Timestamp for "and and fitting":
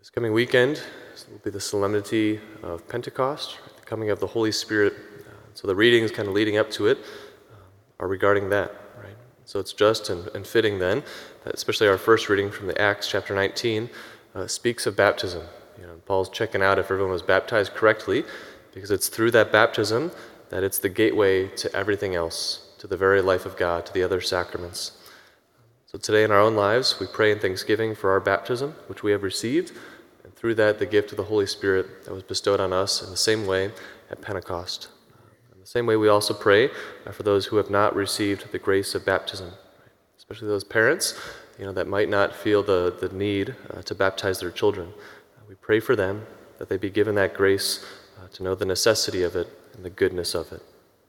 10.08-10.78